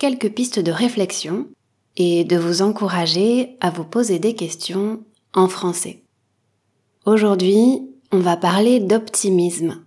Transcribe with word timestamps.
quelques 0.00 0.30
pistes 0.30 0.58
de 0.58 0.72
réflexion 0.72 1.46
et 1.96 2.24
de 2.24 2.38
vous 2.38 2.62
encourager 2.62 3.58
à 3.60 3.68
vous 3.68 3.84
poser 3.84 4.18
des 4.18 4.34
questions 4.34 5.04
en 5.34 5.46
français. 5.46 6.02
Aujourd'hui, 7.04 7.82
on 8.10 8.18
va 8.18 8.38
parler 8.38 8.80
d'optimisme. 8.80 9.84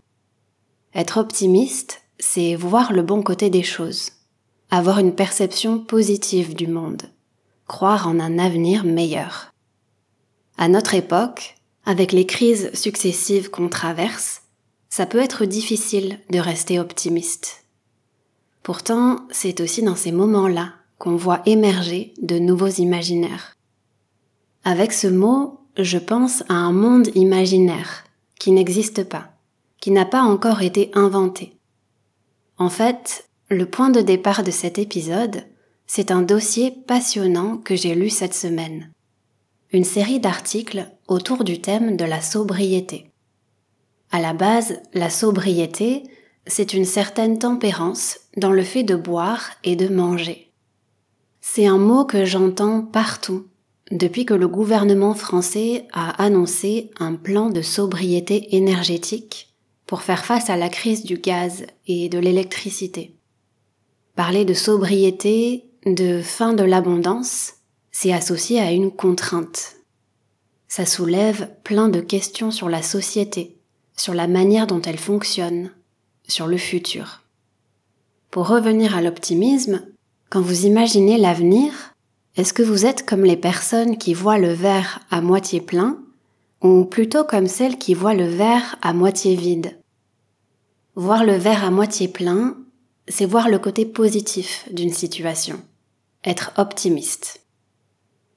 Être 0.93 1.17
optimiste, 1.17 2.03
c'est 2.19 2.53
voir 2.53 2.93
le 2.93 3.01
bon 3.01 3.23
côté 3.23 3.49
des 3.49 3.63
choses, 3.63 4.11
avoir 4.69 4.99
une 4.99 5.15
perception 5.15 5.79
positive 5.79 6.53
du 6.53 6.67
monde, 6.67 7.01
croire 7.65 8.07
en 8.07 8.19
un 8.19 8.37
avenir 8.37 8.83
meilleur. 8.83 9.51
À 10.59 10.67
notre 10.67 10.93
époque, 10.93 11.55
avec 11.85 12.11
les 12.11 12.27
crises 12.27 12.69
successives 12.75 13.49
qu'on 13.49 13.67
traverse, 13.67 14.43
ça 14.91 15.07
peut 15.07 15.19
être 15.19 15.45
difficile 15.45 16.19
de 16.29 16.37
rester 16.37 16.79
optimiste. 16.79 17.62
Pourtant, 18.63 19.27
c'est 19.29 19.61
aussi 19.61 19.83
dans 19.83 19.95
ces 19.95 20.11
moments-là 20.11 20.73
qu'on 20.97 21.15
voit 21.15 21.41
émerger 21.45 22.13
de 22.21 22.39
nouveaux 22.39 22.67
imaginaires. 22.67 23.55
Avec 24.63 24.93
ce 24.93 25.07
mot, 25.07 25.59
je 25.77 25.97
pense 25.97 26.43
à 26.49 26.53
un 26.53 26.71
monde 26.71 27.09
imaginaire 27.15 28.05
qui 28.39 28.51
n'existe 28.51 29.03
pas, 29.03 29.33
qui 29.79 29.91
n'a 29.91 30.05
pas 30.05 30.21
encore 30.21 30.61
été 30.61 30.89
inventé. 30.93 31.57
En 32.57 32.69
fait, 32.69 33.27
le 33.49 33.65
point 33.65 33.89
de 33.89 34.01
départ 34.01 34.43
de 34.43 34.51
cet 34.51 34.79
épisode, 34.79 35.43
c'est 35.85 36.11
un 36.11 36.21
dossier 36.21 36.71
passionnant 36.71 37.57
que 37.57 37.75
j'ai 37.75 37.93
lu 37.93 38.09
cette 38.09 38.33
semaine 38.33 38.93
une 39.73 39.83
série 39.83 40.19
d'articles 40.19 40.87
autour 41.07 41.43
du 41.43 41.59
thème 41.59 41.97
de 41.97 42.05
la 42.05 42.21
sobriété. 42.21 43.09
À 44.11 44.21
la 44.21 44.33
base, 44.33 44.79
la 44.93 45.09
sobriété, 45.09 46.03
c'est 46.45 46.73
une 46.73 46.85
certaine 46.85 47.39
tempérance 47.39 48.19
dans 48.37 48.51
le 48.51 48.63
fait 48.63 48.83
de 48.83 48.95
boire 48.95 49.51
et 49.63 49.75
de 49.75 49.87
manger. 49.87 50.51
C'est 51.41 51.65
un 51.65 51.77
mot 51.77 52.05
que 52.05 52.25
j'entends 52.25 52.81
partout 52.81 53.47
depuis 53.91 54.25
que 54.25 54.33
le 54.33 54.47
gouvernement 54.47 55.13
français 55.13 55.87
a 55.93 56.09
annoncé 56.23 56.89
un 56.99 57.13
plan 57.13 57.49
de 57.49 57.61
sobriété 57.61 58.55
énergétique 58.55 59.53
pour 59.85 60.01
faire 60.01 60.25
face 60.25 60.49
à 60.49 60.57
la 60.57 60.69
crise 60.69 61.03
du 61.03 61.17
gaz 61.17 61.65
et 61.85 62.09
de 62.09 62.17
l'électricité. 62.17 63.15
Parler 64.15 64.45
de 64.45 64.53
sobriété, 64.53 65.65
de 65.85 66.21
fin 66.21 66.53
de 66.53 66.63
l'abondance, 66.63 67.53
c'est 67.91 68.13
associé 68.13 68.59
à 68.59 68.71
une 68.71 68.91
contrainte. 68.91 69.75
Ça 70.67 70.85
soulève 70.85 71.51
plein 71.63 71.89
de 71.89 71.99
questions 71.99 72.51
sur 72.51 72.69
la 72.69 72.81
société, 72.81 73.57
sur 73.95 74.13
la 74.13 74.27
manière 74.27 74.65
dont 74.65 74.81
elle 74.81 74.97
fonctionne, 74.97 75.71
sur 76.27 76.47
le 76.47 76.57
futur. 76.57 77.21
Pour 78.31 78.47
revenir 78.47 78.95
à 78.95 79.01
l'optimisme, 79.01 79.85
quand 80.29 80.41
vous 80.41 80.65
imaginez 80.65 81.17
l'avenir, 81.17 81.93
est-ce 82.35 82.53
que 82.53 82.63
vous 82.63 82.85
êtes 82.85 83.05
comme 83.05 83.23
les 83.23 83.37
personnes 83.37 83.97
qui 83.97 84.13
voient 84.13 84.39
le 84.39 84.51
verre 84.51 85.01
à 85.11 85.21
moitié 85.21 85.61
plein 85.61 85.99
ou 86.61 86.85
plutôt 86.85 87.23
comme 87.23 87.47
celles 87.47 87.77
qui 87.77 87.93
voient 87.93 88.15
le 88.15 88.25
verre 88.25 88.77
à 88.81 88.93
moitié 88.93 89.35
vide? 89.35 89.77
Voir 90.95 91.23
le 91.23 91.35
verre 91.35 91.63
à 91.63 91.71
moitié 91.71 92.07
plein, 92.07 92.57
c'est 93.07 93.25
voir 93.25 93.49
le 93.49 93.59
côté 93.59 93.85
positif 93.85 94.67
d'une 94.71 94.93
situation, 94.93 95.61
être 96.23 96.51
optimiste. 96.57 97.41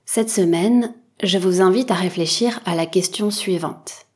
Cette 0.05 0.31
semaine, 0.31 0.95
je 1.23 1.39
vous 1.39 1.63
invite 1.63 1.91
à 1.91 1.95
réfléchir 1.95 2.61
à 2.67 2.75
la 2.75 2.87
question 2.87 3.31
suivante. 3.31 4.07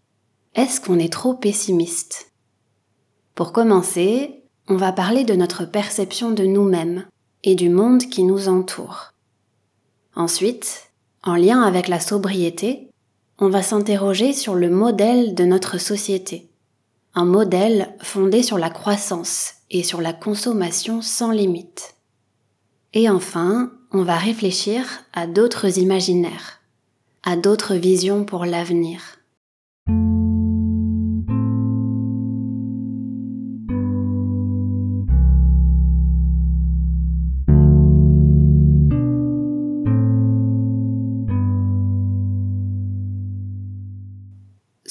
Est-ce 0.55 0.81
qu'on 0.81 0.99
est 0.99 1.13
trop 1.13 1.35
pessimiste? 1.35 2.30
Pour 3.41 3.55
commencer, 3.55 4.43
on 4.69 4.77
va 4.77 4.93
parler 4.93 5.25
de 5.25 5.33
notre 5.33 5.65
perception 5.65 6.31
de 6.31 6.45
nous-mêmes 6.45 7.07
et 7.43 7.55
du 7.55 7.71
monde 7.71 8.03
qui 8.03 8.23
nous 8.23 8.51
entoure. 8.51 9.15
Ensuite, 10.15 10.91
en 11.23 11.37
lien 11.37 11.63
avec 11.63 11.89
la 11.89 12.01
sobriété, 12.01 12.91
on 13.39 13.49
va 13.49 13.63
s'interroger 13.63 14.35
sur 14.35 14.55
le 14.55 14.69
modèle 14.69 15.35
de 15.35 15.45
notre 15.47 15.79
société. 15.79 16.51
Un 17.15 17.25
modèle 17.25 17.95
fondé 18.03 18.43
sur 18.43 18.59
la 18.59 18.69
croissance 18.69 19.55
et 19.71 19.85
sur 19.85 20.03
la 20.03 20.13
consommation 20.13 21.01
sans 21.01 21.31
limite. 21.31 21.95
Et 22.93 23.09
enfin, 23.09 23.73
on 23.91 24.03
va 24.03 24.19
réfléchir 24.19 24.85
à 25.15 25.27
d'autres 25.27 25.79
imaginaires, 25.79 26.61
à 27.23 27.37
d'autres 27.37 27.77
visions 27.77 28.27
pour 28.27 28.45
l'avenir. 28.45 29.20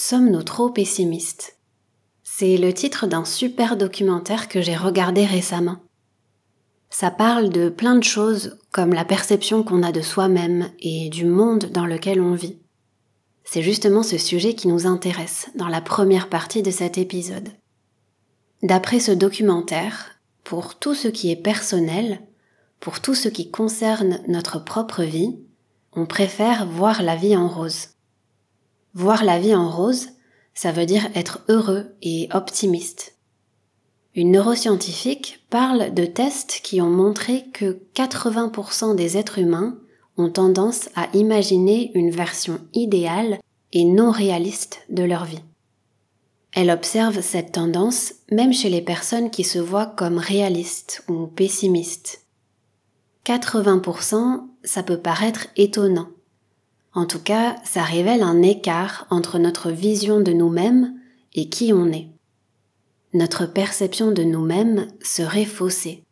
Sommes-nous 0.09 0.42
trop 0.42 0.72
pessimistes? 0.72 1.59
C'est 2.24 2.58
le 2.58 2.74
titre 2.74 3.06
d'un 3.06 3.25
super 3.25 3.78
documentaire 3.78 4.47
que 4.47 4.59
j'ai 4.59 4.75
regardé 4.75 5.24
récemment. 5.24 5.84
Ça 6.90 7.12
parle 7.12 7.50
de 7.50 7.70
plein 7.70 7.94
de 7.94 8.03
choses 8.03 8.58
comme 8.72 8.92
la 8.92 9.06
perception 9.06 9.62
qu'on 9.62 9.84
a 9.84 9.92
de 9.92 10.02
soi-même 10.02 10.72
et 10.80 11.09
du 11.09 11.25
monde 11.25 11.66
dans 11.66 11.86
lequel 11.86 12.22
on 12.22 12.34
vit. 12.34 12.58
C'est 13.44 13.62
justement 13.62 14.02
ce 14.02 14.18
sujet 14.18 14.56
qui 14.56 14.68
nous 14.68 14.88
intéresse 14.88 15.52
dans 15.53 15.68
la 15.68 15.80
première 15.80 16.28
partie 16.28 16.64
de 16.64 16.72
cet 16.72 16.98
épisode. 16.98 17.50
D'après 18.64 19.00
ce 19.00 19.12
documentaire, 19.12 20.16
pour 20.44 20.80
tout 20.80 20.96
ce 20.96 21.08
qui 21.08 21.30
est 21.30 21.36
personnel, 21.36 22.19
pour 22.80 23.00
tout 23.00 23.14
ce 23.14 23.30
qui 23.30 23.52
concerne 23.52 24.22
notre 24.28 24.58
propre 24.58 25.03
vie, 25.03 25.38
on 25.94 26.08
préfère 26.08 26.66
voir 26.66 27.03
la 27.03 27.16
vie 27.16 27.38
en 27.38 27.48
rose. 27.48 27.90
Voir 28.94 29.24
la 29.24 29.40
vie 29.40 29.56
en 29.56 29.70
rose, 29.70 30.10
ça 30.54 30.72
veut 30.72 30.86
dire 30.86 31.08
être 31.16 31.42
heureux 31.48 31.96
et 32.02 32.28
optimiste. 32.34 33.16
Une 34.16 34.32
neuroscientifique 34.32 35.46
parle 35.50 35.94
de 35.94 36.06
tests 36.06 36.60
qui 36.64 36.82
ont 36.82 36.90
montré 36.90 37.46
que 37.54 37.80
80% 37.96 38.96
des 38.96 39.18
êtres 39.18 39.38
humains 39.38 39.78
ont 40.18 40.30
tendance 40.30 40.90
à 40.96 41.08
imaginer 41.14 41.92
une 41.94 42.12
version 42.12 42.60
idéale 42.74 43.40
et 43.72 43.86
non 43.86 44.12
réaliste 44.12 44.82
de 44.90 45.04
leur 45.04 45.26
vie. 45.26 45.44
Elle 46.54 46.72
observe 46.72 47.22
cette 47.22 47.52
tendance 47.52 48.14
même 48.32 48.54
chez 48.54 48.70
les 48.70 48.82
personnes 48.82 49.30
qui 49.30 49.44
se 49.44 49.60
voient 49.60 49.86
comme 49.86 50.18
réalistes 50.18 51.04
ou 51.08 51.28
pessimistes. 51.28 52.26
80%, 53.26 54.48
ça 54.63 54.81
peut 54.81 55.00
paraître 55.00 55.48
étonnant. 55.56 56.10
En 56.94 57.06
tout 57.06 57.19
cas, 57.19 57.57
ça 57.63 57.83
révèle 57.83 58.24
un 58.24 58.41
écart 58.41 59.07
entre 59.09 59.39
notre 59.39 59.71
vision 59.71 60.21
de 60.21 60.33
nous-mêmes 60.33 60.94
et 61.33 61.50
qui 61.50 61.71
on 61.74 61.91
est 61.91 62.09
notre 63.13 63.47
perception 63.47 64.12
de 64.12 64.24
nous-mêmes 64.24 64.88
serait 65.01 65.45
faussée. 65.45 66.03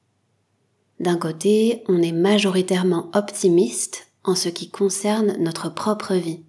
D'un 1.00 1.18
côté, 1.18 1.84
on 1.88 2.02
est 2.02 2.12
majoritairement 2.12 3.12
optimiste 3.14 4.08
en 4.24 4.34
ce 4.34 4.50
qui 4.50 4.70
concerne 4.70 5.38
notre 5.40 5.72
propre 5.72 6.16
vie. 6.16 6.44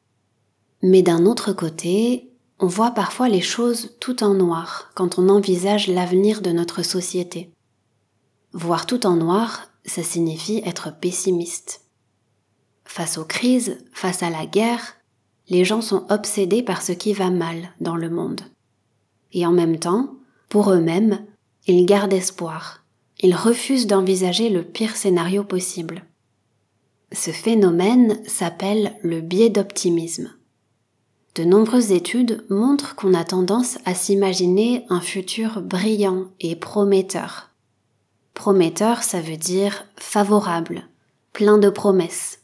Mais 0.82 1.02
d'un 1.02 1.26
autre 1.26 1.52
côté, 1.52 2.30
on 2.58 2.66
voit 2.66 2.92
parfois 2.92 3.28
les 3.28 3.42
choses 3.42 3.96
tout 4.00 4.25
en 4.25 4.34
noir 4.34 4.90
quand 4.94 5.19
on 5.19 5.28
envisage 5.28 5.88
l'avenir 5.88 6.40
de 6.40 6.50
notre 6.50 6.82
société. 6.82 7.52
Voir 8.52 8.86
tout 8.86 9.06
en 9.06 9.16
noir, 9.16 9.69
ça 9.84 10.02
signifie 10.02 10.62
être 10.64 10.98
pessimiste. 10.98 11.82
Face 12.88 13.19
aux 13.19 13.25
crises, 13.25 13.76
face 13.93 14.23
à 14.23 14.31
la 14.31 14.46
guerre, 14.46 14.96
les 15.49 15.64
gens 15.64 15.82
sont 15.82 16.06
obsédés 16.08 16.62
par 16.62 16.81
ce 16.81 16.93
qui 16.93 17.12
va 17.12 17.29
mal 17.29 17.70
dans 17.81 17.96
le 17.96 18.08
monde. 18.08 18.40
Et 19.32 19.44
en 19.44 19.52
même 19.52 19.79
temps, 19.79 20.14
pour 20.49 20.73
eux-mêmes, 20.73 21.25
ils 21.67 21.85
gardent 21.85 22.14
espoir. 22.14 22.82
Ils 23.20 23.37
refusent 23.37 23.87
d'envisager 23.87 24.49
le 24.49 24.64
pire 24.64 24.96
scénario 24.96 25.44
possible. 25.44 26.02
Ce 27.12 27.31
phénomène 27.31 28.19
s'appelle 28.26 28.96
le 29.02 29.20
biais 29.20 29.50
d'optimisme. 29.50 30.32
De 31.35 31.44
nombreuses 31.44 31.93
études 31.93 32.43
montrent 32.49 32.96
qu'on 32.96 33.12
a 33.12 33.23
tendance 33.23 33.79
à 33.85 33.94
s'imaginer 33.94 34.87
un 34.88 35.02
futur 35.02 35.61
brillant 35.61 36.25
et 36.40 36.56
prometteur. 36.56 37.50
Prometteur, 38.32 39.02
ça 39.02 39.20
veut 39.20 39.37
dire 39.37 39.85
favorable, 39.96 40.88
plein 41.35 41.58
de 41.58 41.69
promesses. 41.69 42.38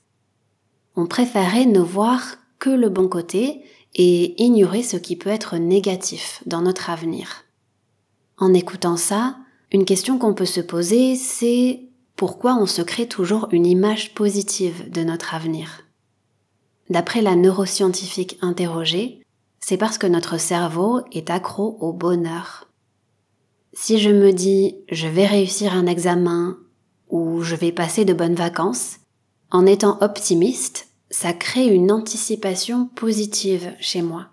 On 0.96 1.06
préférait 1.06 1.66
ne 1.66 1.80
voir 1.80 2.36
que 2.58 2.70
le 2.70 2.88
bon 2.88 3.08
côté 3.08 3.64
et 3.94 4.42
ignorer 4.42 4.82
ce 4.82 4.96
qui 4.96 5.16
peut 5.16 5.30
être 5.30 5.56
négatif 5.56 6.42
dans 6.46 6.62
notre 6.62 6.90
avenir. 6.90 7.44
En 8.38 8.52
écoutant 8.52 8.96
ça, 8.96 9.36
une 9.72 9.84
question 9.84 10.18
qu'on 10.18 10.34
peut 10.34 10.44
se 10.44 10.60
poser, 10.60 11.16
c'est 11.16 11.88
pourquoi 12.16 12.56
on 12.56 12.66
se 12.66 12.82
crée 12.82 13.08
toujours 13.08 13.48
une 13.52 13.66
image 13.66 14.14
positive 14.14 14.90
de 14.90 15.02
notre 15.02 15.34
avenir 15.34 15.82
D'après 16.90 17.22
la 17.22 17.34
neuroscientifique 17.34 18.38
interrogée, 18.40 19.22
c'est 19.60 19.78
parce 19.78 19.98
que 19.98 20.06
notre 20.06 20.38
cerveau 20.38 21.00
est 21.12 21.30
accro 21.30 21.78
au 21.80 21.92
bonheur. 21.92 22.68
Si 23.72 23.98
je 23.98 24.10
me 24.10 24.32
dis 24.32 24.76
je 24.90 25.08
vais 25.08 25.26
réussir 25.26 25.72
un 25.74 25.86
examen 25.86 26.58
ou 27.08 27.40
je 27.42 27.56
vais 27.56 27.72
passer 27.72 28.04
de 28.04 28.12
bonnes 28.12 28.34
vacances, 28.34 28.98
en 29.54 29.66
étant 29.66 29.98
optimiste, 30.00 30.88
ça 31.10 31.32
crée 31.32 31.66
une 31.66 31.92
anticipation 31.92 32.86
positive 32.86 33.72
chez 33.78 34.02
moi. 34.02 34.26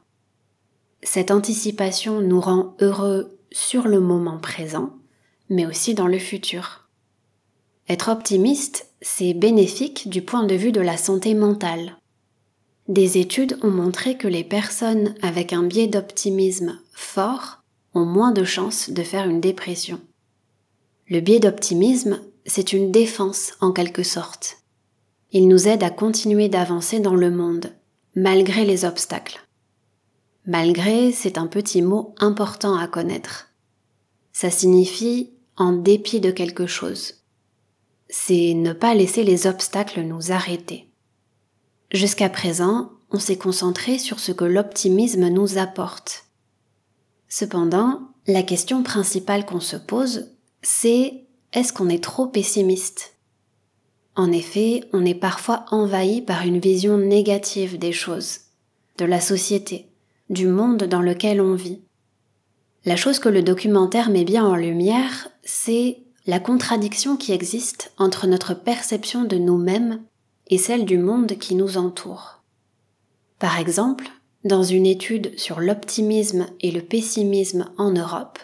Cette 1.03 1.29
anticipation 1.29 2.21
nous 2.21 2.41
rend 2.41 2.75
heureux 2.81 3.37
sur 3.51 3.87
le 3.87 3.99
moment 3.99 4.39
présent, 4.39 4.89
mais 5.47 5.67
aussi 5.67 5.93
dans 5.93 6.07
le 6.07 6.17
futur. 6.17 6.87
Être 7.87 8.09
optimiste, 8.09 8.89
c'est 9.03 9.35
bénéfique 9.35 10.09
du 10.09 10.23
point 10.23 10.43
de 10.43 10.55
vue 10.55 10.71
de 10.71 10.81
la 10.81 10.97
santé 10.97 11.35
mentale. 11.35 11.97
Des 12.87 13.19
études 13.19 13.59
ont 13.61 13.69
montré 13.69 14.17
que 14.17 14.27
les 14.27 14.43
personnes 14.43 15.13
avec 15.21 15.53
un 15.53 15.61
biais 15.61 15.85
d'optimisme 15.85 16.79
fort 16.93 17.61
ont 17.93 18.05
moins 18.05 18.31
de 18.31 18.43
chances 18.43 18.89
de 18.89 19.03
faire 19.03 19.29
une 19.29 19.39
dépression. 19.39 20.01
Le 21.07 21.19
biais 21.19 21.39
d'optimisme, 21.39 22.21
c'est 22.47 22.73
une 22.73 22.91
défense 22.91 23.51
en 23.61 23.71
quelque 23.71 24.01
sorte. 24.01 24.60
Il 25.31 25.47
nous 25.47 25.67
aide 25.67 25.83
à 25.83 25.89
continuer 25.89 26.49
d'avancer 26.49 26.99
dans 26.99 27.15
le 27.15 27.31
monde, 27.31 27.73
malgré 28.15 28.65
les 28.65 28.83
obstacles. 28.83 29.39
Malgré, 30.45 31.11
c'est 31.11 31.37
un 31.37 31.47
petit 31.47 31.81
mot 31.81 32.13
important 32.19 32.75
à 32.75 32.87
connaître. 32.87 33.49
Ça 34.33 34.49
signifie 34.49 35.31
en 35.55 35.73
dépit 35.73 36.19
de 36.19 36.31
quelque 36.31 36.67
chose. 36.67 37.15
C'est 38.09 38.53
ne 38.53 38.73
pas 38.73 38.93
laisser 38.93 39.23
les 39.23 39.47
obstacles 39.47 40.01
nous 40.01 40.31
arrêter. 40.33 40.89
Jusqu'à 41.93 42.29
présent, 42.29 42.91
on 43.09 43.19
s'est 43.19 43.37
concentré 43.37 43.99
sur 43.99 44.19
ce 44.19 44.31
que 44.31 44.45
l'optimisme 44.45 45.29
nous 45.29 45.57
apporte. 45.57 46.25
Cependant, 47.29 48.01
la 48.27 48.43
question 48.43 48.83
principale 48.83 49.45
qu'on 49.45 49.61
se 49.61 49.77
pose, 49.77 50.31
c'est 50.61 51.23
est-ce 51.53 51.71
qu'on 51.71 51.89
est 51.89 52.03
trop 52.03 52.27
pessimiste? 52.27 53.13
En 54.15 54.31
effet, 54.31 54.83
on 54.93 55.05
est 55.05 55.15
parfois 55.15 55.65
envahi 55.71 56.21
par 56.21 56.43
une 56.43 56.59
vision 56.59 56.97
négative 56.97 57.77
des 57.77 57.93
choses, 57.93 58.39
de 58.97 59.05
la 59.05 59.21
société, 59.21 59.87
du 60.29 60.47
monde 60.47 60.83
dans 60.83 61.01
lequel 61.01 61.39
on 61.39 61.55
vit. 61.55 61.81
La 62.83 62.95
chose 62.95 63.19
que 63.19 63.29
le 63.29 63.43
documentaire 63.43 64.09
met 64.09 64.25
bien 64.25 64.45
en 64.45 64.55
lumière, 64.55 65.29
c'est 65.43 65.99
la 66.25 66.39
contradiction 66.39 67.15
qui 67.15 67.31
existe 67.31 67.93
entre 67.97 68.27
notre 68.27 68.53
perception 68.53 69.23
de 69.23 69.37
nous-mêmes 69.37 70.01
et 70.47 70.57
celle 70.57 70.85
du 70.85 70.97
monde 70.97 71.37
qui 71.39 71.55
nous 71.55 71.77
entoure. 71.77 72.41
Par 73.39 73.59
exemple, 73.59 74.11
dans 74.43 74.63
une 74.63 74.85
étude 74.85 75.37
sur 75.37 75.59
l'optimisme 75.59 76.47
et 76.59 76.71
le 76.71 76.81
pessimisme 76.81 77.69
en 77.77 77.91
Europe, 77.91 78.39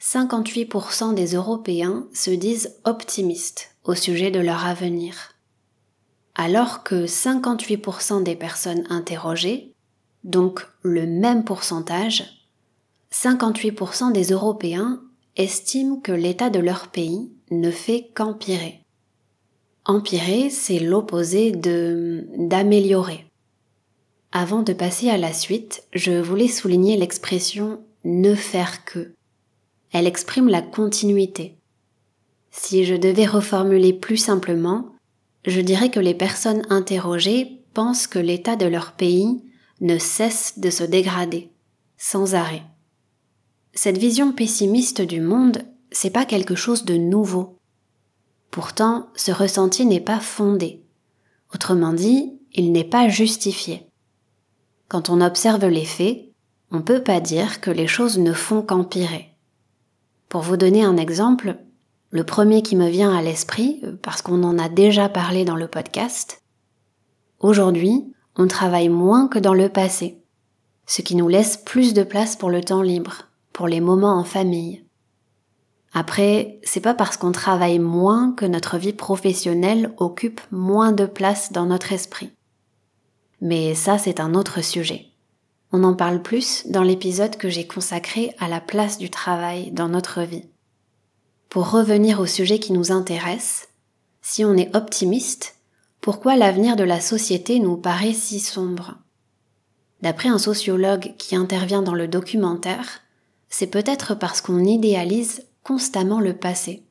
58% 0.00 1.14
des 1.14 1.34
Européens 1.34 2.06
se 2.12 2.30
disent 2.30 2.76
optimistes 2.84 3.74
au 3.84 3.94
sujet 3.94 4.30
de 4.30 4.40
leur 4.40 4.64
avenir, 4.66 5.34
alors 6.34 6.84
que 6.84 7.06
58% 7.06 8.22
des 8.22 8.36
personnes 8.36 8.84
interrogées, 8.90 9.74
donc 10.24 10.66
le 10.82 11.06
même 11.06 11.44
pourcentage, 11.44 12.24
58% 13.12 14.12
des 14.12 14.28
Européens 14.28 15.00
estiment 15.36 15.96
que 15.96 16.12
l'état 16.12 16.50
de 16.50 16.58
leur 16.58 16.88
pays 16.88 17.32
ne 17.50 17.70
fait 17.70 18.10
qu'empirer. 18.14 18.84
Empirer, 19.84 20.50
c'est 20.50 20.78
l'opposé 20.78 21.50
de 21.50 22.26
d'améliorer. 22.36 23.24
Avant 24.32 24.62
de 24.62 24.74
passer 24.74 25.08
à 25.08 25.16
la 25.16 25.32
suite, 25.32 25.84
je 25.94 26.20
voulais 26.20 26.48
souligner 26.48 26.98
l'expression 26.98 27.80
ne 28.04 28.34
faire 28.34 28.84
que. 28.84 29.14
Elle 29.92 30.06
exprime 30.06 30.48
la 30.48 30.62
continuité. 30.62 31.56
Si 32.50 32.84
je 32.84 32.94
devais 32.94 33.26
reformuler 33.26 33.92
plus 33.92 34.16
simplement, 34.16 34.94
je 35.46 35.60
dirais 35.60 35.90
que 35.90 36.00
les 36.00 36.14
personnes 36.14 36.66
interrogées 36.70 37.62
pensent 37.74 38.06
que 38.06 38.18
l'état 38.18 38.56
de 38.56 38.66
leur 38.66 38.92
pays 38.92 39.42
ne 39.80 39.98
cesse 39.98 40.58
de 40.58 40.70
se 40.70 40.84
dégrader, 40.84 41.50
sans 41.96 42.34
arrêt. 42.34 42.62
Cette 43.72 43.98
vision 43.98 44.32
pessimiste 44.32 45.00
du 45.00 45.20
monde, 45.20 45.62
c'est 45.92 46.10
pas 46.10 46.24
quelque 46.24 46.56
chose 46.56 46.84
de 46.84 46.96
nouveau. 46.96 47.58
Pourtant, 48.50 49.08
ce 49.14 49.30
ressenti 49.30 49.86
n'est 49.86 50.00
pas 50.00 50.20
fondé. 50.20 50.82
Autrement 51.54 51.92
dit, 51.92 52.32
il 52.52 52.72
n'est 52.72 52.84
pas 52.84 53.08
justifié. 53.08 53.86
Quand 54.88 55.10
on 55.10 55.20
observe 55.20 55.66
les 55.66 55.84
faits, 55.84 56.24
on 56.70 56.82
peut 56.82 57.02
pas 57.02 57.20
dire 57.20 57.60
que 57.60 57.70
les 57.70 57.86
choses 57.86 58.18
ne 58.18 58.32
font 58.32 58.62
qu'empirer. 58.62 59.27
Pour 60.28 60.42
vous 60.42 60.56
donner 60.56 60.84
un 60.84 60.96
exemple, 60.96 61.56
le 62.10 62.24
premier 62.24 62.62
qui 62.62 62.76
me 62.76 62.88
vient 62.88 63.16
à 63.16 63.22
l'esprit, 63.22 63.82
parce 64.02 64.22
qu'on 64.22 64.42
en 64.42 64.58
a 64.58 64.68
déjà 64.68 65.08
parlé 65.08 65.44
dans 65.44 65.56
le 65.56 65.68
podcast, 65.68 66.42
aujourd'hui, 67.40 68.12
on 68.36 68.46
travaille 68.46 68.88
moins 68.88 69.28
que 69.28 69.38
dans 69.38 69.54
le 69.54 69.68
passé, 69.68 70.22
ce 70.86 71.02
qui 71.02 71.16
nous 71.16 71.28
laisse 71.28 71.56
plus 71.56 71.94
de 71.94 72.02
place 72.02 72.36
pour 72.36 72.50
le 72.50 72.62
temps 72.62 72.82
libre 72.82 73.28
pour 73.58 73.66
les 73.66 73.80
moments 73.80 74.16
en 74.16 74.22
famille. 74.22 74.84
Après, 75.92 76.60
c'est 76.62 76.80
pas 76.80 76.94
parce 76.94 77.16
qu'on 77.16 77.32
travaille 77.32 77.80
moins 77.80 78.32
que 78.32 78.46
notre 78.46 78.78
vie 78.78 78.92
professionnelle 78.92 79.92
occupe 79.96 80.40
moins 80.52 80.92
de 80.92 81.06
place 81.06 81.50
dans 81.50 81.66
notre 81.66 81.92
esprit. 81.92 82.30
Mais 83.40 83.74
ça, 83.74 83.98
c'est 83.98 84.20
un 84.20 84.34
autre 84.34 84.62
sujet. 84.62 85.07
On 85.70 85.84
en 85.84 85.94
parle 85.94 86.22
plus 86.22 86.66
dans 86.66 86.82
l'épisode 86.82 87.36
que 87.36 87.50
j'ai 87.50 87.66
consacré 87.66 88.34
à 88.38 88.48
la 88.48 88.60
place 88.60 88.96
du 88.96 89.10
travail 89.10 89.70
dans 89.70 89.88
notre 89.88 90.22
vie. 90.22 90.46
Pour 91.50 91.70
revenir 91.70 92.20
au 92.20 92.26
sujet 92.26 92.58
qui 92.58 92.72
nous 92.72 92.90
intéresse, 92.90 93.68
si 94.22 94.46
on 94.46 94.56
est 94.56 94.74
optimiste, 94.74 95.56
pourquoi 96.00 96.36
l'avenir 96.36 96.74
de 96.76 96.84
la 96.84 97.00
société 97.00 97.58
nous 97.60 97.76
paraît 97.76 98.14
si 98.14 98.40
sombre? 98.40 98.96
D'après 100.00 100.30
un 100.30 100.38
sociologue 100.38 101.14
qui 101.18 101.36
intervient 101.36 101.82
dans 101.82 101.94
le 101.94 102.08
documentaire, 102.08 103.02
c'est 103.50 103.66
peut-être 103.66 104.14
parce 104.14 104.40
qu'on 104.40 104.64
idéalise 104.64 105.44
constamment 105.64 106.20
le 106.20 106.34
passé. 106.34 106.84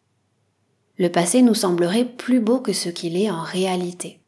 Le 1.00 1.10
passé 1.10 1.41
nous 1.41 1.55
semblerait 1.55 2.05
plus 2.05 2.39
beau 2.39 2.60
que 2.60 2.74
ce 2.74 2.89
qu'il 2.89 3.17
est 3.17 3.31
en 3.31 3.41
réalité. 3.41 4.19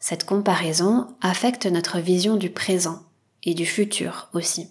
Cette 0.00 0.24
comparaison 0.24 1.06
affecte 1.20 1.66
notre 1.66 1.98
vision 2.00 2.36
du 2.36 2.50
présent 2.50 3.03
et 3.44 3.54
du 3.54 3.66
futur 3.66 4.28
aussi. 4.32 4.68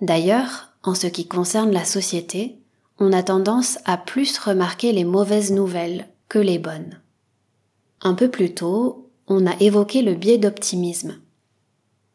D'ailleurs, 0.00 0.72
en 0.82 0.94
ce 0.94 1.06
qui 1.06 1.26
concerne 1.26 1.72
la 1.72 1.84
société, 1.84 2.58
on 2.98 3.12
a 3.12 3.22
tendance 3.22 3.78
à 3.84 3.96
plus 3.96 4.38
remarquer 4.38 4.92
les 4.92 5.04
mauvaises 5.04 5.52
nouvelles 5.52 6.08
que 6.28 6.38
les 6.38 6.58
bonnes. 6.58 7.00
Un 8.02 8.14
peu 8.14 8.30
plus 8.30 8.54
tôt, 8.54 9.10
on 9.26 9.46
a 9.46 9.58
évoqué 9.60 10.02
le 10.02 10.14
biais 10.14 10.38
d'optimisme. 10.38 11.18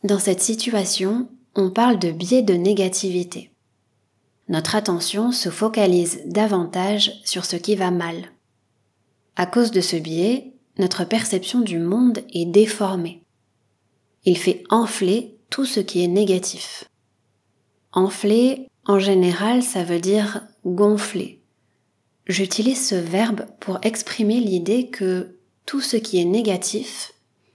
Dans 0.04 0.20
cette 0.20 0.42
situation, 0.42 1.28
on 1.56 1.70
parle 1.70 2.00
de 2.00 2.12
biais 2.12 2.42
de 2.42 2.54
négativité. 2.54 3.52
Notre 4.48 4.76
attention 4.76 5.32
se 5.32 5.50
focalise 5.50 6.22
davantage 6.26 7.14
sur 7.24 7.46
ce 7.46 7.56
qui 7.56 7.76
va 7.76 7.90
mal. 7.90 8.32
À 9.36 9.46
cause 9.46 9.72
de 9.72 9.82
ce 9.82 9.96
biais, 9.96 10.54
notre 10.78 11.06
perception 11.06 11.62
du 11.62 11.80
monde 11.80 12.20
est 12.34 12.46
déformée. 12.46 13.24
Il 14.26 14.38
fait 14.38 14.64
enfler 14.70 15.35
tout 15.56 15.64
ce 15.64 15.80
qui 15.80 16.04
est 16.04 16.10
négatif. 16.10 16.84
Enfler, 17.94 18.68
en 18.84 19.00
général, 19.00 19.64
ça 19.64 19.86
veut 19.86 20.02
dire 20.02 20.42
gonfler. 20.66 21.40
J'utilise 22.28 22.86
ce 22.86 22.96
verbe 22.96 23.46
pour 23.62 23.80
exprimer 23.82 24.42
l'idée 24.42 24.90
que 24.90 25.38
tout 25.66 25.80
ce 25.80 25.96
qui 25.96 26.20
est 26.20 26.26
négatif, 26.26 27.14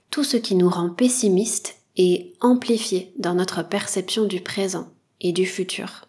tout 0.09 0.23
ce 0.23 0.35
qui 0.35 0.55
nous 0.55 0.67
rend 0.67 0.89
pessimistes 0.89 1.75
et 1.95 2.33
amplifié 2.41 3.13
dans 3.19 3.35
notre 3.35 3.61
perception 3.61 4.25
du 4.25 4.41
présent 4.41 4.87
et 5.19 5.31
du 5.31 5.45
futur. 5.45 6.07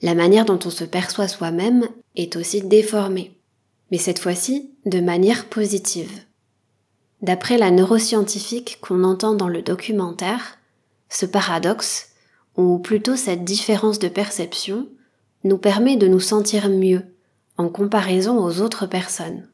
La 0.00 0.14
manière 0.14 0.46
dont 0.46 0.60
on 0.64 0.70
se 0.70 0.84
perçoit 0.84 1.28
soi-même 1.28 1.86
est 2.16 2.34
aussi 2.34 2.62
déformée, 2.62 3.32
mais 3.90 3.98
cette 3.98 4.20
fois-ci 4.20 4.70
de 4.86 5.00
manière 5.00 5.50
positive. 5.50 6.22
D'après 7.20 7.58
la 7.58 7.70
neuroscientifique 7.70 8.78
qu'on 8.80 9.04
entend 9.04 9.34
dans 9.34 9.48
le 9.48 9.60
documentaire, 9.60 10.57
ce 11.08 11.26
paradoxe, 11.26 12.10
ou 12.56 12.78
plutôt 12.78 13.16
cette 13.16 13.44
différence 13.44 13.98
de 13.98 14.08
perception, 14.08 14.88
nous 15.44 15.58
permet 15.58 15.96
de 15.96 16.08
nous 16.08 16.20
sentir 16.20 16.68
mieux 16.68 17.02
en 17.56 17.68
comparaison 17.68 18.38
aux 18.38 18.60
autres 18.60 18.86
personnes. 18.86 19.48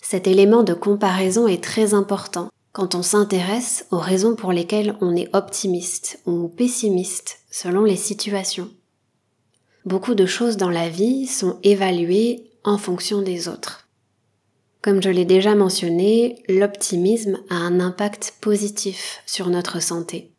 Cet 0.00 0.26
élément 0.26 0.62
de 0.62 0.74
comparaison 0.74 1.46
est 1.46 1.62
très 1.62 1.94
important 1.94 2.48
quand 2.72 2.94
on 2.94 3.02
s'intéresse 3.02 3.86
aux 3.90 3.98
raisons 3.98 4.36
pour 4.36 4.52
lesquelles 4.52 4.96
on 5.00 5.16
est 5.16 5.34
optimiste 5.34 6.20
ou 6.26 6.48
pessimiste 6.48 7.40
selon 7.50 7.84
les 7.84 7.96
situations. 7.96 8.70
Beaucoup 9.84 10.14
de 10.14 10.26
choses 10.26 10.56
dans 10.56 10.70
la 10.70 10.88
vie 10.88 11.26
sont 11.26 11.58
évaluées 11.62 12.50
en 12.64 12.78
fonction 12.78 13.22
des 13.22 13.48
autres. 13.48 13.88
Comme 14.82 15.02
je 15.02 15.10
l'ai 15.10 15.24
déjà 15.24 15.54
mentionné, 15.54 16.42
l'optimisme 16.48 17.38
a 17.50 17.56
un 17.56 17.80
impact 17.80 18.34
positif 18.40 19.22
sur 19.26 19.48
notre 19.48 19.80
santé, 19.80 20.32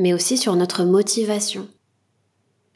mais 0.00 0.14
aussi 0.14 0.38
sur 0.38 0.56
notre 0.56 0.84
motivation. 0.84 1.68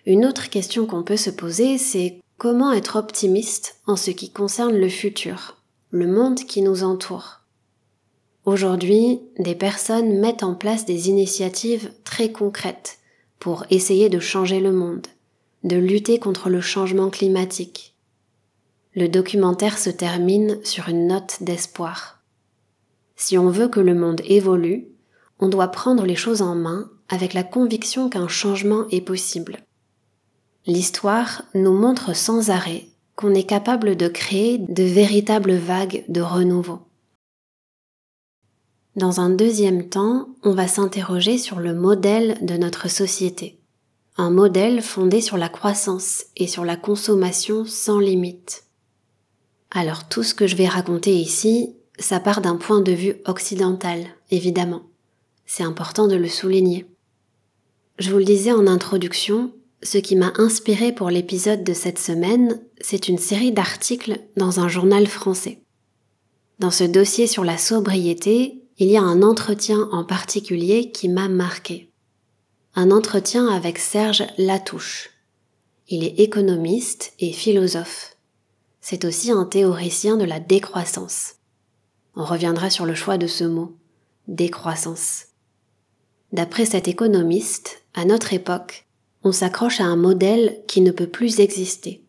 Une 0.04 0.26
autre 0.26 0.50
question 0.50 0.85
qu'on 0.85 1.02
peut 1.02 1.16
se 1.16 1.31
poser, 1.31 1.78
c'est 1.78 2.21
comment 2.37 2.71
être 2.71 2.97
optimiste 2.97 3.81
en 3.87 3.97
ce 3.97 4.11
qui 4.11 4.31
concerne 4.31 4.76
le 4.76 4.90
futur, 4.90 5.57
le 5.90 6.07
monde 6.07 6.40
qui 6.40 6.61
nous 6.61 6.85
entoure. 6.85 7.40
Aujourd'hui, 8.45 9.21
des 9.38 9.54
personnes 9.54 10.21
mettent 10.21 10.43
en 10.43 10.54
place 10.54 10.85
des 10.85 11.09
initiatives 11.09 11.90
très 12.04 12.31
concrètes 12.31 12.99
pour 13.38 13.64
essayer 13.71 14.11
de 14.11 14.21
changer 14.21 14.61
le 14.61 14.73
monde, 14.73 15.07
de 15.62 15.76
lutter 15.76 16.19
contre 16.19 16.50
le 16.50 16.61
changement 16.61 17.09
climatique. 17.09 17.95
Le 18.95 19.09
documentaire 19.09 19.78
se 19.78 19.88
termine 19.88 20.62
sur 20.62 20.90
une 20.90 21.07
note 21.07 21.38
d'espoir. 21.40 22.21
Si 23.16 23.38
on 23.38 23.49
veut 23.49 23.69
que 23.69 23.81
le 23.81 23.95
monde 23.95 24.21
évolue, 24.26 24.88
on 25.38 25.49
doit 25.49 25.69
prendre 25.69 26.04
les 26.04 26.16
choses 26.16 26.43
en 26.43 26.54
main 26.54 26.90
avec 27.08 27.34
la 27.34 27.42
conviction 27.42 28.08
qu'un 28.08 28.28
changement 28.28 28.84
est 28.90 29.00
possible. 29.00 29.58
L'histoire 30.66 31.42
nous 31.54 31.73
montre 31.73 32.16
sans 32.16 32.50
arrêt 32.50 32.87
qu'on 33.16 33.34
est 33.34 33.44
capable 33.44 33.96
de 33.96 34.08
créer 34.08 34.58
de 34.58 34.82
véritables 34.82 35.54
vagues 35.54 36.04
de 36.08 36.20
renouveau. 36.20 36.80
Dans 38.96 39.20
un 39.20 39.30
deuxième 39.30 39.88
temps, 39.88 40.28
on 40.42 40.52
va 40.52 40.68
s'interroger 40.68 41.37
sur 41.37 41.58
le 41.58 41.75
modèle 41.75 42.38
de 42.42 42.56
notre 42.56 42.88
société. 42.88 43.58
Un 44.16 44.30
modèle 44.30 44.82
fondé 44.82 45.20
sur 45.20 45.37
la 45.37 45.49
croissance 45.49 46.26
et 46.37 46.46
sur 46.46 46.64
la 46.64 46.76
consommation 46.76 47.64
sans 47.64 47.99
limite. 47.99 48.64
Alors 49.73 50.08
tout 50.08 50.23
ce 50.23 50.34
que 50.34 50.46
je 50.46 50.54
vais 50.54 50.68
raconter 50.68 51.12
ici, 51.14 51.75
ça 51.99 52.20
part 52.20 52.40
d'un 52.40 52.56
point 52.56 52.80
de 52.80 52.92
vue 52.92 53.16
occidental, 53.26 54.06
évidemment. 54.30 54.82
C'est 55.46 55.64
important 55.64 56.06
de 56.06 56.16
le 56.16 56.28
souligner. 56.28 56.87
Je 57.99 58.11
vous 58.11 58.19
le 58.19 58.25
disais 58.25 58.51
en 58.51 58.67
introduction, 58.67 59.53
ce 59.85 59.99
qui 59.99 60.17
m'a 60.17 60.33
inspiré 60.37 60.93
pour 60.93 61.11
l'épisode 61.11 61.63
de 61.63 61.73
cette 61.73 62.01
semaine, 62.01 62.61
c'est 62.81 63.09
une 63.09 63.19
série 63.19 63.53
d'articles 63.53 64.19
dans 64.37 64.59
un 64.59 64.67
journal 64.67 65.07
français. 65.07 65.63
Dans 66.59 66.73
ce 66.73 66.83
dossier 66.83 67.29
sur 67.29 67.45
la 67.45 67.57
sobriété, 67.57 68.65
il 68.79 68.89
y 68.89 68.97
a 68.97 69.03
un 69.03 69.23
entretien 69.23 69.89
en 69.93 70.03
particulier 70.03 70.91
qui 70.91 71.09
m'a 71.09 71.29
marqué. 71.29 71.93
Un 72.75 72.91
entretien 72.91 73.47
avec 73.47 73.79
Serge 73.79 74.25
Latouche. 74.39 75.11
Il 75.89 76.03
est 76.03 76.19
économiste 76.19 77.13
et 77.21 77.33
philosophe. 77.33 78.17
C'est 78.81 79.05
aussi 79.05 79.31
un 79.31 79.45
théoricien 79.45 80.17
de 80.17 80.25
la 80.25 80.41
décroissance. 80.41 81.35
On 82.17 82.25
reviendra 82.25 82.71
sur 82.71 82.87
le 82.87 82.95
choix 82.95 83.19
de 83.19 83.29
ce 83.29 83.45
mot, 83.45 83.77
décroissance. 84.27 85.27
D'après 86.35 86.64
cet 86.64 86.88
économiste, 86.88 87.85
à 87.95 88.05
notre 88.05 88.33
époque, 88.33 88.87
on 89.23 89.31
s'accroche 89.31 89.81
à 89.81 89.85
un 89.85 89.95
modèle 89.95 90.59
qui 90.67 90.81
ne 90.81 90.91
peut 90.91 91.07
plus 91.07 91.38
exister. 91.38 92.03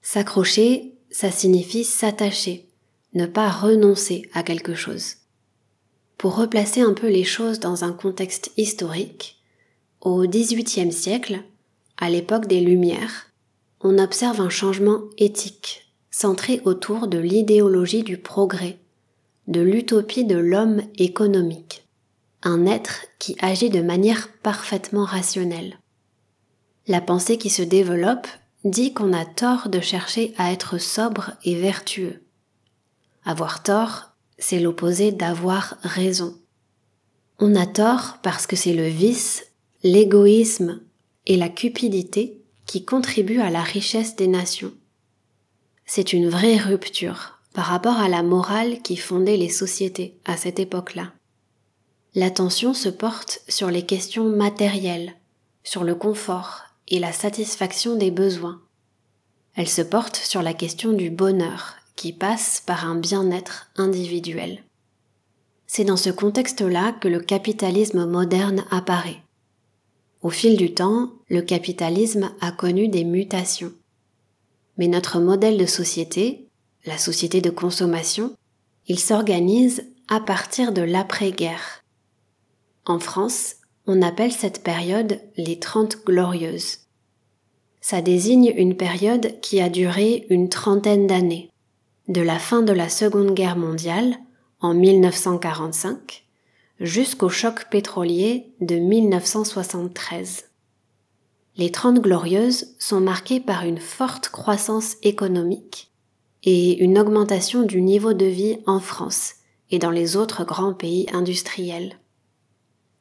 S'accrocher, 0.00 0.94
ça 1.10 1.30
signifie 1.30 1.84
s'attacher, 1.84 2.70
ne 3.12 3.26
pas 3.26 3.50
renoncer 3.50 4.30
à 4.32 4.44
quelque 4.44 4.74
chose. 4.74 5.16
Pour 6.16 6.36
replacer 6.36 6.80
un 6.80 6.94
peu 6.94 7.08
les 7.08 7.22
choses 7.22 7.60
dans 7.60 7.84
un 7.84 7.92
contexte 7.92 8.50
historique, 8.56 9.42
au 10.00 10.26
XVIIIe 10.26 10.90
siècle, 10.90 11.40
à 11.98 12.08
l'époque 12.08 12.46
des 12.46 12.62
Lumières, 12.62 13.26
on 13.82 13.98
observe 13.98 14.40
un 14.40 14.48
changement 14.48 15.02
éthique 15.18 15.92
centré 16.10 16.62
autour 16.64 17.08
de 17.08 17.18
l'idéologie 17.18 18.04
du 18.04 18.16
progrès, 18.16 18.78
de 19.48 19.60
l'utopie 19.60 20.24
de 20.24 20.38
l'homme 20.38 20.80
économique, 20.96 21.83
un 22.44 22.66
être 22.66 23.06
qui 23.18 23.36
agit 23.40 23.70
de 23.70 23.80
manière 23.80 24.28
parfaitement 24.42 25.04
rationnelle. 25.04 25.78
La 26.86 27.00
pensée 27.00 27.38
qui 27.38 27.50
se 27.50 27.62
développe 27.62 28.28
dit 28.64 28.92
qu'on 28.92 29.12
a 29.12 29.24
tort 29.24 29.68
de 29.68 29.80
chercher 29.80 30.34
à 30.36 30.52
être 30.52 30.78
sobre 30.78 31.32
et 31.44 31.54
vertueux. 31.54 32.22
Avoir 33.24 33.62
tort, 33.62 34.10
c'est 34.38 34.60
l'opposé 34.60 35.10
d'avoir 35.10 35.76
raison. 35.82 36.38
On 37.38 37.54
a 37.54 37.66
tort 37.66 38.18
parce 38.22 38.46
que 38.46 38.56
c'est 38.56 38.74
le 38.74 38.86
vice, 38.86 39.46
l'égoïsme 39.82 40.82
et 41.26 41.36
la 41.36 41.48
cupidité 41.48 42.42
qui 42.66 42.84
contribuent 42.84 43.40
à 43.40 43.50
la 43.50 43.62
richesse 43.62 44.16
des 44.16 44.28
nations. 44.28 44.72
C'est 45.86 46.12
une 46.12 46.28
vraie 46.28 46.58
rupture 46.58 47.38
par 47.54 47.66
rapport 47.66 47.96
à 47.96 48.08
la 48.08 48.22
morale 48.22 48.82
qui 48.82 48.96
fondait 48.96 49.36
les 49.38 49.48
sociétés 49.48 50.18
à 50.26 50.36
cette 50.36 50.58
époque-là. 50.58 51.13
L'attention 52.14 52.74
se 52.74 52.88
porte 52.88 53.40
sur 53.48 53.70
les 53.70 53.84
questions 53.84 54.24
matérielles, 54.24 55.14
sur 55.64 55.82
le 55.82 55.94
confort 55.94 56.62
et 56.86 57.00
la 57.00 57.12
satisfaction 57.12 57.96
des 57.96 58.12
besoins. 58.12 58.60
Elle 59.56 59.68
se 59.68 59.82
porte 59.82 60.16
sur 60.16 60.42
la 60.42 60.54
question 60.54 60.92
du 60.92 61.10
bonheur 61.10 61.76
qui 61.96 62.12
passe 62.12 62.62
par 62.64 62.86
un 62.86 62.96
bien-être 62.96 63.70
individuel. 63.76 64.62
C'est 65.66 65.84
dans 65.84 65.96
ce 65.96 66.10
contexte-là 66.10 66.92
que 66.92 67.08
le 67.08 67.20
capitalisme 67.20 68.06
moderne 68.06 68.64
apparaît. 68.70 69.22
Au 70.22 70.30
fil 70.30 70.56
du 70.56 70.72
temps, 70.72 71.12
le 71.28 71.42
capitalisme 71.42 72.32
a 72.40 72.52
connu 72.52 72.88
des 72.88 73.04
mutations. 73.04 73.72
Mais 74.78 74.88
notre 74.88 75.20
modèle 75.20 75.58
de 75.58 75.66
société, 75.66 76.48
la 76.86 76.98
société 76.98 77.40
de 77.40 77.50
consommation, 77.50 78.36
il 78.86 78.98
s'organise 78.98 79.84
à 80.08 80.20
partir 80.20 80.72
de 80.72 80.82
l'après-guerre. 80.82 81.83
En 82.86 82.98
France, 82.98 83.56
on 83.86 84.02
appelle 84.02 84.32
cette 84.32 84.62
période 84.62 85.20
les 85.36 85.58
Trente 85.58 86.04
Glorieuses. 86.04 86.78
Ça 87.80 88.02
désigne 88.02 88.52
une 88.56 88.76
période 88.76 89.40
qui 89.40 89.60
a 89.60 89.68
duré 89.68 90.26
une 90.30 90.48
trentaine 90.48 91.06
d'années 91.06 91.50
de 92.08 92.20
la 92.20 92.38
fin 92.38 92.62
de 92.62 92.72
la 92.72 92.88
Seconde 92.88 93.32
Guerre 93.32 93.56
mondiale, 93.56 94.16
en 94.60 94.74
1945, 94.74 96.24
jusqu'au 96.80 97.28
choc 97.28 97.66
pétrolier 97.70 98.52
de 98.60 98.76
1973. 98.76 100.50
Les 101.56 101.70
Trente 101.70 102.00
Glorieuses 102.00 102.74
sont 102.78 103.00
marquées 103.00 103.40
par 103.40 103.64
une 103.64 103.78
forte 103.78 104.28
croissance 104.28 104.96
économique 105.02 105.92
et 106.42 106.82
une 106.82 106.98
augmentation 106.98 107.62
du 107.62 107.80
niveau 107.80 108.12
de 108.12 108.26
vie 108.26 108.58
en 108.66 108.80
France 108.80 109.36
et 109.70 109.78
dans 109.78 109.90
les 109.90 110.16
autres 110.16 110.44
grands 110.44 110.74
pays 110.74 111.06
industriels. 111.12 111.98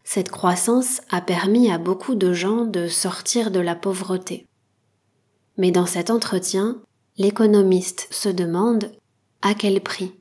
Cette 0.04 0.30
croissance 0.30 1.02
a 1.10 1.22
permis 1.22 1.72
à 1.72 1.78
beaucoup 1.78 2.16
de 2.16 2.34
gens 2.34 2.66
de 2.66 2.88
sortir 2.88 3.52
de 3.52 3.60
la 3.60 3.76
pauvreté. 3.76 4.46
Mais 5.58 5.72
dans 5.72 5.86
cet 5.86 6.10
entretien, 6.10 6.82
l'économiste 7.18 8.08
se 8.12 8.30
demande 8.30 8.92
à 9.42 9.54
quel 9.54 9.82
prix 9.82 10.14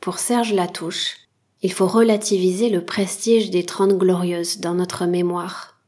Pour 0.00 0.18
Serge 0.18 0.52
Latouche, 0.52 1.16
il 1.62 1.72
faut 1.72 1.86
relativiser 1.86 2.68
le 2.68 2.84
prestige 2.84 3.50
des 3.50 3.64
Trente 3.64 3.96
Glorieuses 3.96 4.58
dans 4.58 4.74
notre 4.74 5.06
mémoire. 5.06 5.80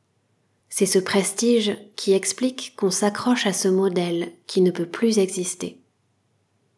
C'est 0.69 0.87
ce 0.87 0.99
prestige 0.99 1.76
qui 1.97 2.12
explique 2.12 2.75
qu'on 2.76 2.91
s'accroche 2.91 3.47
à 3.47 3.53
ce 3.53 3.69
modèle 3.69 4.33
qui 4.47 4.62
ne 4.62 4.71
peut 4.71 4.87
plus 4.87 5.19
exister. 5.19 5.81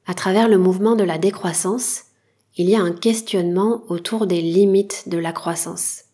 À 0.06 0.14
travers 0.14 0.48
le 0.48 0.58
mouvement 0.58 0.96
de 0.96 1.04
la 1.04 1.18
décroissance, 1.18 2.04
il 2.56 2.68
y 2.68 2.74
a 2.74 2.80
un 2.80 2.92
questionnement 2.92 3.82
autour 3.88 4.26
des 4.26 4.40
limites 4.40 5.08
de 5.08 5.18
la 5.18 5.32
croissance. 5.32 6.04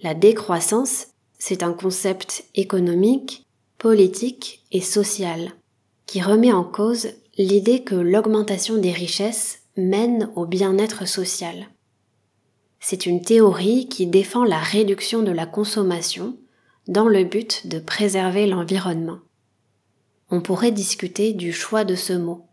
La 0.00 0.14
décroissance, 0.14 1.08
c'est 1.38 1.62
un 1.62 1.72
concept 1.72 2.44
économique, 2.54 3.46
politique 3.78 4.64
et 4.72 4.80
social 4.80 5.52
qui 6.06 6.22
remet 6.22 6.52
en 6.52 6.64
cause 6.64 7.08
l'idée 7.38 7.82
que 7.82 7.94
l'augmentation 7.94 8.76
des 8.76 8.92
richesses 8.92 9.60
mène 9.76 10.30
au 10.36 10.46
bien-être 10.46 11.06
social. 11.06 11.68
C'est 12.80 13.06
une 13.06 13.22
théorie 13.22 13.88
qui 13.88 14.06
défend 14.06 14.44
la 14.44 14.58
réduction 14.58 15.22
de 15.22 15.32
la 15.32 15.46
consommation 15.46 16.36
dans 16.88 17.08
le 17.08 17.24
but 17.24 17.66
de 17.66 17.78
préserver 17.78 18.46
l'environnement. 18.46 19.18
On 20.30 20.40
pourrait 20.40 20.72
discuter 20.72 21.32
du 21.32 21.52
choix 21.52 21.84
de 21.84 21.94
ce 21.94 22.12
mot, 22.12 22.46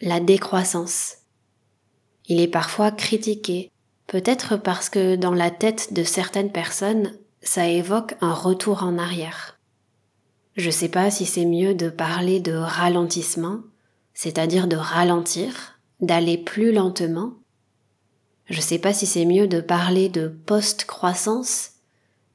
la 0.00 0.20
décroissance. 0.20 1.16
Il 2.26 2.40
est 2.40 2.48
parfois 2.48 2.90
critiqué, 2.90 3.70
peut-être 4.06 4.56
parce 4.56 4.88
que 4.88 5.16
dans 5.16 5.34
la 5.34 5.50
tête 5.50 5.92
de 5.92 6.04
certaines 6.04 6.52
personnes, 6.52 7.12
ça 7.42 7.68
évoque 7.68 8.14
un 8.20 8.32
retour 8.32 8.82
en 8.82 8.98
arrière. 8.98 9.58
Je 10.56 10.70
sais 10.70 10.88
pas 10.88 11.10
si 11.10 11.26
c'est 11.26 11.44
mieux 11.44 11.74
de 11.74 11.88
parler 11.90 12.40
de 12.40 12.54
ralentissement, 12.54 13.60
c'est-à-dire 14.14 14.68
de 14.68 14.76
ralentir, 14.76 15.78
d'aller 16.00 16.38
plus 16.38 16.72
lentement. 16.72 17.34
Je 18.46 18.60
sais 18.60 18.78
pas 18.78 18.92
si 18.92 19.06
c'est 19.06 19.24
mieux 19.24 19.48
de 19.48 19.60
parler 19.60 20.08
de 20.08 20.28
post-croissance, 20.28 21.70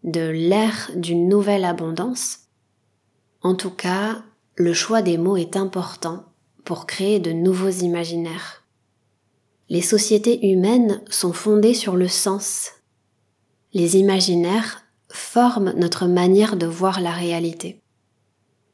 de 0.04 0.28
l'ère 0.28 0.92
d'une 0.96 1.30
nouvelle 1.30 1.66
abondance. 1.66 2.40
En 3.42 3.56
tout 3.56 3.72
cas, 3.72 4.24
le 4.56 4.74
choix 4.74 5.02
des 5.02 5.18
mots 5.18 5.38
est 5.38 5.56
important 5.56 6.26
pour 6.66 6.86
créer 6.86 7.20
de 7.20 7.32
nouveaux 7.32 7.70
imaginaires. 7.70 8.59
Les 9.70 9.84
sociétés 9.84 10.48
humaines 10.48 11.02
sont 11.12 11.32
fondées 11.32 11.76
sur 11.76 11.96
le 11.96 12.08
sens. 12.08 12.72
Les 13.74 13.98
imaginaires 13.98 14.84
forment 15.10 15.74
notre 15.78 16.08
manière 16.08 16.56
de 16.56 16.66
voir 16.66 17.02
la 17.02 17.12
réalité. 17.12 17.80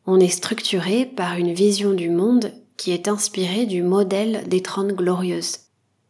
On 0.06 0.22
est 0.22 0.30
structuré 0.30 1.06
par 1.06 1.36
une 1.36 1.54
vision 1.54 1.92
du 1.92 2.10
monde 2.10 2.54
qui 2.78 2.92
est 2.92 3.10
inspirée 3.10 3.66
du 3.66 3.82
modèle 3.82 4.48
des 4.48 4.62
Trente 4.62 4.94
Glorieuses, 4.94 5.60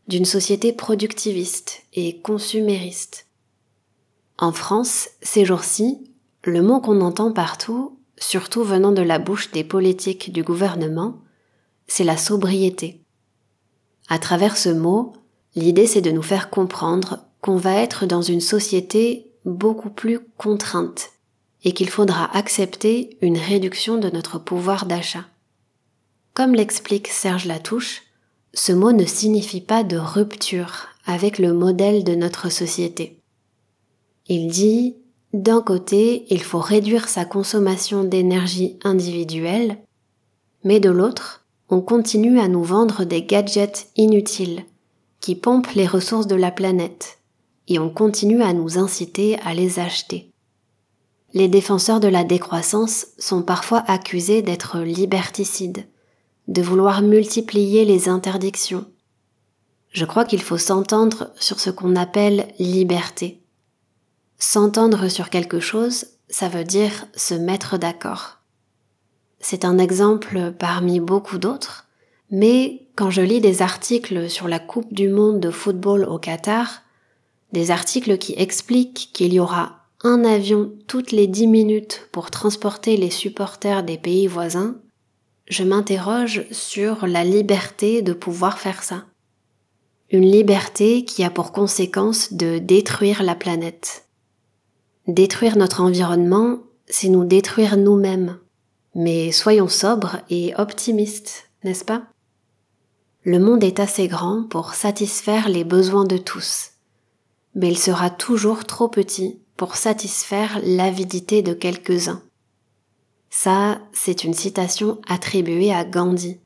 d'une 0.08 0.26
société 0.26 0.72
productiviste 0.72 1.82
et 1.94 2.20
consumériste. 2.20 3.26
En 4.38 4.52
France, 4.52 5.10
ces 5.22 5.46
jours-ci, 5.46 6.12
le 6.44 6.62
mot 6.62 6.80
qu'on 6.80 7.02
entend 7.02 7.32
partout, 7.32 7.98
surtout 8.20 8.64
venant 8.64 8.92
de 8.92 9.02
la 9.02 9.18
bouche 9.18 9.52
des 9.52 9.64
politiques 9.64 10.32
du 10.32 10.44
gouvernement, 10.44 11.22
c'est 11.88 12.04
la 12.04 12.18
sobriété. 12.18 13.05
À 14.08 14.20
travers 14.20 14.58
ce 14.58 14.70
mot, 14.70 15.14
l'idée 15.56 15.88
c'est 15.88 16.02
de 16.02 16.12
nous 16.12 16.22
faire 16.22 16.50
comprendre 16.50 17.20
qu'on 17.42 17.58
va 17.58 17.74
être 17.76 18.06
dans 18.06 18.22
une 18.22 18.42
société 18.42 19.32
beaucoup 19.46 19.90
plus 19.90 20.20
contrainte 20.38 21.12
et 21.64 21.74
qu'il 21.74 21.90
faudra 21.90 22.36
accepter 22.36 23.18
une 23.22 23.38
réduction 23.38 23.98
de 23.98 24.10
notre 24.10 24.40
pouvoir 24.40 24.86
d'achat. 24.86 25.26
Comme 26.34 26.54
l'explique 26.54 27.08
Serge 27.08 27.46
Latouche, 27.46 28.04
ce 28.54 28.72
mot 28.72 28.92
ne 28.92 29.06
signifie 29.06 29.62
pas 29.62 29.84
de 29.84 29.98
rupture 29.98 30.88
avec 31.06 31.40
le 31.40 31.54
modèle 31.54 32.04
de 32.04 32.16
notre 32.16 32.50
société. 32.50 33.20
Il 34.28 34.48
dit, 34.48 34.96
d'un 35.34 35.62
côté, 35.62 36.26
il 36.30 36.42
faut 36.42 36.60
réduire 36.60 37.10
sa 37.10 37.26
consommation 37.26 38.04
d'énergie 38.04 38.80
individuelle, 38.84 39.78
mais 40.64 40.80
de 40.80 40.90
l'autre, 40.90 41.45
on 41.70 41.82
continue 41.82 42.40
à 42.40 42.48
nous 42.48 42.64
vendre 42.64 43.06
des 43.06 43.24
gadgets 43.24 43.90
inutiles 43.96 44.66
qui 45.20 45.36
pompent 45.36 45.72
les 45.72 45.88
ressources 45.88 46.28
de 46.28 46.36
la 46.36 46.52
planète 46.52 47.20
et 47.68 47.80
on 47.80 47.90
continue 47.90 48.44
à 48.44 48.54
nous 48.54 48.78
inciter 48.78 49.40
à 49.40 49.54
les 49.54 49.80
acheter. 49.80 50.32
Les 51.34 51.48
défenseurs 51.48 52.00
de 52.00 52.08
la 52.08 52.24
décroissance 52.24 53.08
sont 53.18 53.42
parfois 53.42 53.84
accusés 53.88 54.42
d'être 54.42 54.80
liberticides, 54.80 55.88
de 56.48 56.62
vouloir 56.62 57.02
multiplier 57.02 57.86
les 57.86 58.08
interdictions. 58.08 58.86
Je 59.92 60.06
crois 60.06 60.26
qu'il 60.26 60.42
faut 60.42 60.58
s'entendre 60.58 61.32
sur 61.40 61.60
ce 61.60 61.70
qu'on 61.70 61.96
appelle 61.96 62.48
liberté. 62.60 63.42
S'entendre 64.38 65.08
sur 65.08 65.30
quelque 65.30 65.60
chose, 65.60 66.06
ça 66.30 66.50
veut 66.50 66.64
dire 66.64 67.08
se 67.16 67.34
mettre 67.34 67.78
d'accord. 67.78 68.35
C'est 69.48 69.64
un 69.64 69.78
exemple 69.78 70.54
parmi 70.58 71.00
beaucoup 71.00 71.38
d'autres, 71.38 71.86
mais 72.32 72.88
quand 72.96 73.12
je 73.12 73.22
lis 73.22 73.42
des 73.42 73.62
articles 73.62 74.28
sur 74.28 74.48
la 74.48 74.58
Coupe 74.58 74.92
du 74.92 75.08
Monde 75.08 75.40
de 75.40 75.52
football 75.52 76.04
au 76.06 76.18
Qatar, 76.18 76.82
des 77.52 77.70
articles 77.70 78.18
qui 78.18 78.34
expliquent 78.38 79.12
qu'il 79.14 79.36
y 79.36 79.40
aura 79.40 79.86
un 80.04 80.26
avion 80.26 80.72
toutes 80.88 81.12
les 81.12 81.28
dix 81.28 81.46
minutes 81.46 82.10
pour 82.12 82.32
transporter 82.32 82.98
les 82.98 83.12
supporters 83.12 83.84
des 83.84 84.00
pays 84.00 84.26
voisins, 84.26 84.78
je 85.48 85.64
m'interroge 85.64 86.48
sur 86.50 87.06
la 87.06 87.24
liberté 87.24 88.02
de 88.02 88.14
pouvoir 88.14 88.58
faire 88.58 88.82
ça. 88.82 89.04
Une 90.10 90.26
liberté 90.26 91.06
qui 91.06 91.24
a 91.24 91.30
pour 91.30 91.52
conséquence 91.52 92.34
de 92.34 92.58
détruire 92.58 93.22
la 93.22 93.36
planète. 93.36 94.06
Détruire 95.06 95.56
notre 95.56 95.82
environnement, 95.82 96.62
c'est 96.88 97.10
nous 97.10 97.26
détruire 97.26 97.78
nous-mêmes. 97.78 98.40
Mais 98.96 99.32
soyons 99.32 99.68
sobres 99.68 100.22
et 100.30 100.54
optimistes, 100.58 101.50
n'est-ce 101.64 101.84
pas? 101.84 102.04
Le 103.24 103.40
monde 103.40 103.64
est 103.64 103.80
assez 103.80 104.08
grand 104.08 104.44
pour 104.44 104.74
satisfaire 104.74 105.50
les 105.50 105.64
besoins 105.64 106.06
de 106.06 106.18
tous, 106.18 106.72
mais 107.56 107.70
il 107.70 107.78
sera 107.78 108.10
toujours 108.10 108.66
trop 108.66 108.88
petit 108.88 109.40
pour 109.58 109.76
satisfaire 109.76 110.60
l'avidité 110.64 111.42
de 111.42 111.54
quelques-uns. 111.54 112.22
Ça, 113.30 113.80
c'est 113.92 114.24
une 114.24 114.34
citation 114.34 115.02
attribuée 115.10 115.74
à 115.74 115.84
Gandhi. 115.84 116.40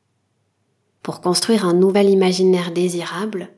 Pour 1.02 1.20
construire 1.20 1.64
un 1.64 1.74
nouvel 1.74 2.10
imaginaire 2.10 2.72
désirable, 2.72 3.50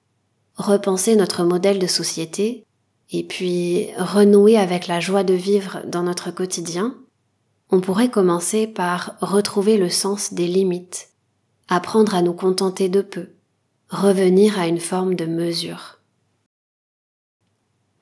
repenser 0.57 1.16
notre 1.16 1.44
modèle 1.44 1.78
de 1.78 1.87
société, 1.87 2.66
et 3.11 3.24
puis 3.24 3.88
renouer 3.96 4.59
avec 4.59 4.87
la 4.87 5.00
joie 5.00 5.24
de 5.24 5.35
vivre 5.35 5.83
dans 5.87 6.02
notre 6.02 6.31
quotidien, 6.31 6.94
on 7.73 7.81
pourrait 7.81 8.11
commencer 8.11 8.67
par 8.67 9.17
retrouver 9.23 9.79
le 9.79 9.89
sens 9.89 10.35
des 10.35 10.47
limites, 10.47 11.09
apprendre 11.69 12.15
à 12.15 12.21
nous 12.21 12.35
contenter 12.35 12.91
de 12.91 13.01
peu, 13.01 13.31
revenir 13.89 14.59
à 14.59 14.67
une 14.67 14.79
forme 14.79 15.15
de 15.15 15.25
mesure. 15.25 15.99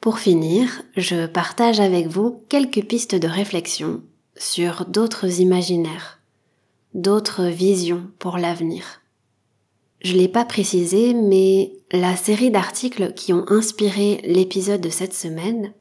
Pour 0.01 0.19
finir, 0.19 0.83
je 0.97 1.27
partage 1.27 1.79
avec 1.79 2.09
vous 2.09 2.43
quelques 2.49 2.85
pistes 2.85 3.15
de 3.15 3.29
réflexion 3.29 4.03
sur 4.37 4.87
d'autres 4.87 5.41
imaginaires, 5.41 6.19
d'autres 6.95 7.45
visions 7.45 8.11
pour 8.19 8.39
l'avenir. 8.39 9.03
Je 10.03 10.15
l'ai 10.15 10.29
pas 10.29 10.47
précisé, 10.47 11.15
mais 11.15 11.73
la 11.93 12.17
série 12.17 12.51
d'articles 12.51 13.13
qui 13.13 13.33
ont 13.33 13.45
inspiré 13.49 14.21
l'épisode 14.25 14.81
de 14.81 14.89
cette 14.89 15.15
semaine, 15.15 15.73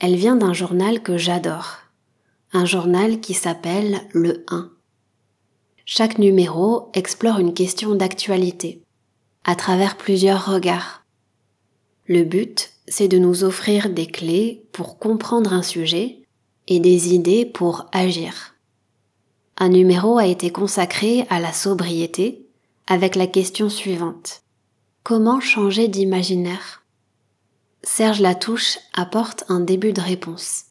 elle 0.00 0.16
vient 0.16 0.36
d'un 0.36 0.54
journal 0.54 1.02
que 1.02 1.18
j'adore, 1.18 1.89
un 2.52 2.64
journal 2.64 3.20
qui 3.20 3.32
s'appelle 3.32 4.00
Le 4.12 4.44
1. 4.48 4.70
Chaque 5.84 6.18
numéro 6.18 6.90
explore 6.94 7.38
une 7.38 7.54
question 7.54 7.94
d'actualité, 7.94 8.82
à 9.44 9.54
travers 9.54 9.96
plusieurs 9.96 10.46
regards. 10.52 11.04
Le 12.06 12.24
but, 12.24 12.72
c'est 12.88 13.06
de 13.06 13.18
nous 13.18 13.44
offrir 13.44 13.88
des 13.88 14.06
clés 14.06 14.64
pour 14.72 14.98
comprendre 14.98 15.52
un 15.52 15.62
sujet 15.62 16.22
et 16.66 16.80
des 16.80 17.14
idées 17.14 17.46
pour 17.46 17.86
agir. 17.92 18.56
Un 19.56 19.68
numéro 19.68 20.18
a 20.18 20.26
été 20.26 20.50
consacré 20.50 21.26
à 21.30 21.38
la 21.38 21.52
sobriété 21.52 22.46
avec 22.88 23.14
la 23.14 23.28
question 23.28 23.68
suivante. 23.68 24.42
Comment 25.04 25.38
changer 25.38 25.86
d'imaginaire? 25.86 26.82
Serge 27.84 28.20
Latouche 28.20 28.78
apporte 28.92 29.44
un 29.48 29.60
début 29.60 29.92
de 29.92 30.00
réponse. 30.00 30.64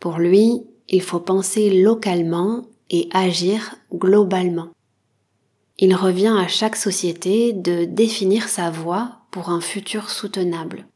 Pour 0.00 0.16
lui, 0.18 0.64
il 0.90 1.02
faut 1.02 1.20
penser 1.20 1.70
localement 1.70 2.66
et 2.90 3.08
agir 3.12 3.76
globalement. 3.94 4.68
Il 5.78 5.94
revient 5.94 6.34
à 6.36 6.48
chaque 6.48 6.76
société 6.76 7.52
de 7.52 7.84
définir 7.84 8.48
sa 8.48 8.70
voie 8.70 9.20
pour 9.30 9.48
un 9.48 9.60
futur 9.60 10.10
soutenable. 10.10 10.86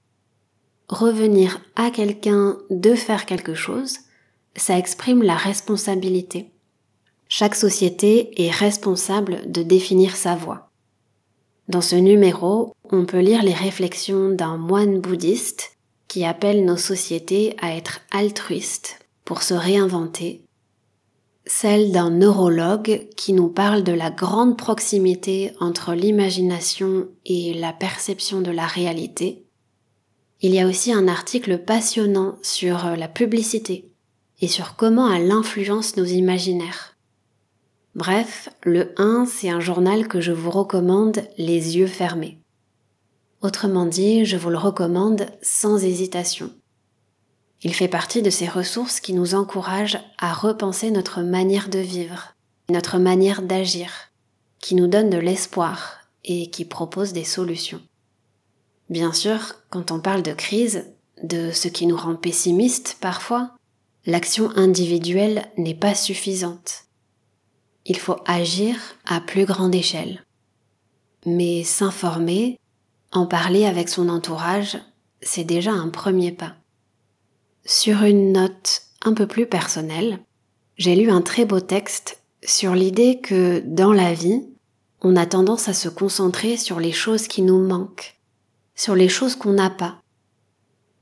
Revenir 0.89 1.61
à 1.77 1.91
quelqu'un 1.91 2.59
de 2.69 2.95
faire 2.95 3.25
quelque 3.25 3.55
chose, 3.55 3.99
ça 4.57 4.77
exprime 4.77 5.23
la 5.23 5.37
responsabilité. 5.37 6.51
Chaque 7.29 7.55
société 7.55 8.45
est 8.45 8.51
responsable 8.51 9.51
de 9.51 9.63
définir 9.63 10.17
sa 10.17 10.35
voie. 10.35 10.71
Dans 11.69 11.81
ce 11.81 11.97
numéro, 11.97 12.75
on 12.91 13.07
peut 13.07 13.21
lire 13.21 13.43
les 13.43 13.55
réflexions 13.55 14.31
d'un 14.31 14.59
moine 14.59 15.01
bouddhiste 15.01 15.79
qui 16.09 16.25
appelle 16.25 16.65
nos 16.65 16.77
sociétés 16.77 17.57
à 17.63 17.75
être 17.75 18.01
altruistes 18.11 19.04
pour 19.25 19.43
se 19.43 19.55
réinventer, 19.55 20.45
celle 21.47 21.93
d'un 21.93 22.11
neurologue 22.11 23.07
qui 23.17 23.33
nous 23.33 23.49
parle 23.49 23.83
de 23.85 23.93
la 23.93 24.11
grande 24.11 24.57
proximité 24.57 25.53
entre 25.61 25.95
l'imagination 25.95 27.09
et 27.27 27.55
la 27.55 27.73
perception 27.73 28.41
de 28.41 28.51
la 28.51 28.67
réalité. 28.67 29.45
Il 30.41 30.55
y 30.55 30.61
a 30.61 30.67
aussi 30.67 30.93
un 30.93 31.09
article 31.09 31.59
passionnant 31.59 32.39
sur 32.43 32.97
la 32.97 33.09
publicité 33.09 33.91
et 34.41 34.49
sur 34.49 34.77
comment 34.77 35.13
elle 35.13 35.31
influence 35.31 35.97
nos 35.97 36.05
imaginaires. 36.05 36.97
Bref, 37.95 38.49
le 38.65 38.93
1, 38.97 39.27
c'est 39.27 39.51
un 39.51 39.61
journal 39.61 40.09
que 40.09 40.21
je 40.21 40.33
vous 40.33 40.51
recommande 40.51 41.23
les 41.39 41.77
yeux 41.77 41.87
fermés. 41.87 42.39
Autrement 43.41 43.87
dit, 43.87 44.25
je 44.25 44.37
vous 44.37 44.51
le 44.51 44.59
recommande 44.59 45.27
sans 45.43 45.85
hésitation. 45.85 46.51
Il 47.65 47.75
fait 47.75 47.89
partie 47.89 48.21
de 48.21 48.29
ces 48.29 48.47
ressources 48.47 49.01
qui 49.01 49.15
nous 49.15 49.35
encouragent 49.35 49.99
à 50.19 50.35
repenser 50.35 50.91
notre 50.91 51.23
manière 51.23 51.71
de 51.71 51.79
vivre, 51.79 52.35
notre 52.69 52.99
manière 52.99 53.41
d'agir, 53.41 53.91
qui 54.61 54.75
nous 54.75 54.87
donnent 54.87 55.09
de 55.09 55.19
l'espoir 55.19 56.01
et 56.25 56.51
qui 56.51 56.67
proposent 56.67 57.15
des 57.15 57.25
solutions. 57.25 57.81
Bien 58.91 59.15
sûr, 59.15 59.55
quand 59.71 59.93
on 59.93 59.99
parle 59.99 60.23
de 60.23 60.35
crise, 60.35 60.85
de 61.23 61.53
ce 61.53 61.69
qui 61.69 61.87
nous 61.87 61.97
rend 61.97 62.17
pessimistes 62.17 62.99
parfois, 63.01 63.53
l'action 64.05 64.51
individuelle 64.57 65.47
n'est 65.57 65.75
pas 65.75 65.95
suffisante. 65.95 66.85
Il 67.87 67.99
faut 67.99 68.19
agir 68.27 68.77
à 69.07 69.23
plus 69.23 69.47
grande 69.47 69.75
échelle. 69.75 70.23
Mais 71.25 71.65
s'informer, 71.65 72.59
en 73.11 73.25
parler 73.25 73.65
avec 73.65 73.89
son 73.89 74.11
entourage, 74.11 74.79
c'est 75.23 75.45
déjà 75.45 75.73
un 75.73 75.89
premier 75.89 76.31
pas. 76.31 76.57
Sur 77.67 78.03
une 78.03 78.33
note 78.33 78.83
un 79.03 79.15
peu 79.15 79.27
plus 79.27 79.47
personnelle, 79.47 80.21
j'ai 80.77 80.95
lu 80.95 81.11
un 81.11 81.23
très 81.23 81.47
beau 81.47 81.61
texte 81.61 82.21
sur 82.45 82.75
l'idée 82.75 83.21
que 83.23 83.63
dans 83.65 83.95
la 83.95 84.13
vie, 84.13 84.45
on 85.01 85.17
a 85.17 85.25
tendance 85.25 85.69
à 85.69 85.73
se 85.73 85.89
concentrer 85.89 86.59
sur 86.59 86.79
les 86.79 86.93
choses 86.93 87.27
qui 87.27 87.41
nous 87.41 87.59
manquent, 87.59 88.19
sur 88.75 88.95
les 88.95 89.09
choses 89.09 89.35
qu'on 89.35 89.55
n'a 89.55 89.71
pas. 89.71 89.99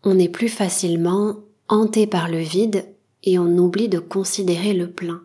On 0.04 0.20
est 0.20 0.28
plus 0.28 0.48
facilement 0.48 1.34
hanté 1.66 2.06
par 2.06 2.28
le 2.28 2.38
vide 2.38 2.86
et 3.24 3.40
on 3.40 3.58
oublie 3.58 3.88
de 3.88 3.98
considérer 3.98 4.72
le 4.72 4.88
plein. 4.88 5.20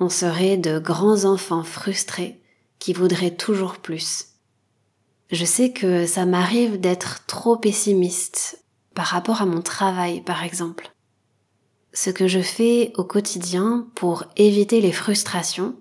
On 0.00 0.08
serait 0.08 0.56
de 0.56 0.80
grands 0.80 1.24
enfants 1.24 1.62
frustrés 1.62 2.40
qui 2.80 2.92
voudraient 2.92 3.36
toujours 3.36 3.76
plus. 3.76 4.26
Je 5.30 5.44
sais 5.44 5.70
que 5.70 6.04
ça 6.04 6.26
m'arrive 6.26 6.80
d'être 6.80 7.26
trop 7.26 7.56
pessimiste 7.56 8.65
par 8.96 9.06
rapport 9.06 9.42
à 9.42 9.46
mon 9.46 9.60
travail, 9.60 10.22
par 10.22 10.42
exemple. 10.42 10.90
Ce 11.92 12.08
que 12.08 12.26
je 12.26 12.40
fais 12.40 12.92
au 12.96 13.04
quotidien 13.04 13.86
pour 13.94 14.24
éviter 14.36 14.80
les 14.80 14.90
frustrations, 14.90 15.76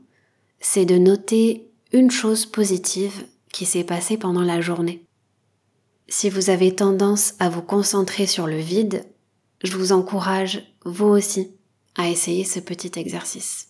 c'est 0.60 0.86
de 0.86 0.98
noter 0.98 1.72
une 1.94 2.12
chose 2.12 2.46
positive 2.46 3.26
qui 3.54 3.66
s'est 3.66 3.86
passée 3.86 4.18
pendant 4.18 4.42
la 4.42 4.60
journée. 4.60 5.06
Si 6.10 6.30
vous 6.30 6.50
avez 6.50 6.76
tendance 6.76 7.36
à 7.40 7.48
vous 7.48 7.62
concentrer 7.62 8.28
sur 8.28 8.48
le 8.48 8.58
vide, 8.58 9.06
je 9.64 9.78
vous 9.78 9.94
encourage, 9.94 10.76
vous 10.84 11.08
aussi, 11.08 11.52
à 11.96 12.10
essayer 12.10 12.44
ce 12.44 12.60
petit 12.60 13.00
exercice. 13.00 13.70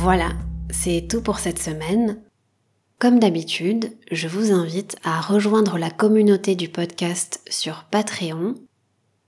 Voilà, 0.00 0.30
c'est 0.70 1.08
tout 1.10 1.22
pour 1.22 1.40
cette 1.40 1.58
semaine. 1.58 2.22
Comme 3.00 3.18
d'habitude, 3.18 3.96
je 4.12 4.28
vous 4.28 4.52
invite 4.52 4.94
à 5.02 5.20
rejoindre 5.20 5.76
la 5.76 5.90
communauté 5.90 6.54
du 6.54 6.68
podcast 6.68 7.40
sur 7.50 7.82
Patreon. 7.90 8.54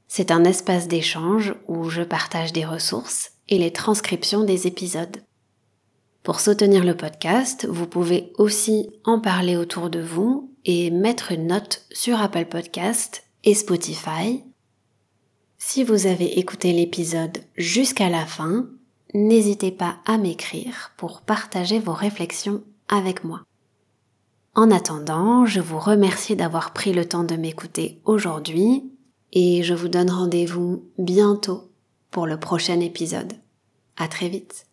C'est 0.06 0.30
un 0.30 0.44
espace 0.44 0.86
d'échange 0.86 1.56
où 1.66 1.90
je 1.90 2.02
partage 2.02 2.52
des 2.52 2.64
ressources 2.64 3.32
et 3.48 3.58
les 3.58 3.72
transcriptions 3.72 4.44
des 4.44 4.68
épisodes. 4.68 5.16
Pour 6.22 6.38
soutenir 6.38 6.84
le 6.84 6.96
podcast, 6.96 7.66
vous 7.68 7.88
pouvez 7.88 8.32
aussi 8.38 8.90
en 9.02 9.18
parler 9.18 9.56
autour 9.56 9.90
de 9.90 10.00
vous 10.00 10.54
et 10.64 10.92
mettre 10.92 11.32
une 11.32 11.48
note 11.48 11.84
sur 11.90 12.20
Apple 12.20 12.46
Podcast 12.46 13.24
et 13.42 13.54
Spotify. 13.54 14.44
Si 15.58 15.82
vous 15.82 16.06
avez 16.06 16.38
écouté 16.38 16.72
l'épisode 16.72 17.38
jusqu'à 17.56 18.08
la 18.08 18.24
fin, 18.24 18.68
n'hésitez 19.14 19.70
pas 19.70 19.96
à 20.06 20.18
m'écrire 20.18 20.92
pour 20.96 21.22
partager 21.22 21.78
vos 21.78 21.92
réflexions 21.92 22.62
avec 22.88 23.24
moi. 23.24 23.42
En 24.54 24.70
attendant, 24.70 25.46
je 25.46 25.60
vous 25.60 25.78
remercie 25.78 26.36
d'avoir 26.36 26.72
pris 26.72 26.92
le 26.92 27.06
temps 27.06 27.24
de 27.24 27.36
m'écouter 27.36 28.00
aujourd'hui 28.04 28.90
et 29.32 29.62
je 29.62 29.74
vous 29.74 29.88
donne 29.88 30.10
rendez-vous 30.10 30.84
bientôt 30.98 31.70
pour 32.10 32.26
le 32.26 32.38
prochain 32.38 32.80
épisode. 32.80 33.32
À 33.96 34.08
très 34.08 34.28
vite. 34.28 34.69